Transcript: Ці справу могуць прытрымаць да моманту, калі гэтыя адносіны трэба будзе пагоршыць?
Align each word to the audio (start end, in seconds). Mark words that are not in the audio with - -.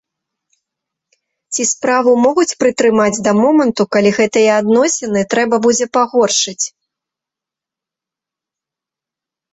Ці 1.55 1.63
справу 1.71 2.11
могуць 2.25 2.53
прытрымаць 2.63 3.21
да 3.27 3.31
моманту, 3.41 3.81
калі 3.97 4.09
гэтыя 4.19 4.55
адносіны 4.63 5.19
трэба 5.35 5.55
будзе 5.67 5.85
пагоршыць? 5.99 6.61